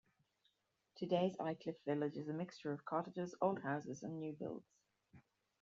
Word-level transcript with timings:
Today's 0.95 1.35
Aycliffe 1.37 1.75
Village 1.85 2.17
is 2.17 2.27
a 2.27 2.33
mixture 2.33 2.73
of 2.73 2.83
cottages, 2.85 3.35
old 3.39 3.61
houses 3.61 4.01
and 4.01 4.19
new 4.19 4.33
builds. 4.33 4.65